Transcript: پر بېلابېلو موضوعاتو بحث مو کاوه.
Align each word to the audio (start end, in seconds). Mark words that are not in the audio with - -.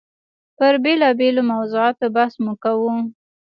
پر 0.57 0.73
بېلابېلو 0.83 1.41
موضوعاتو 1.53 2.05
بحث 2.15 2.33
مو 2.43 2.53
کاوه. 2.63 2.93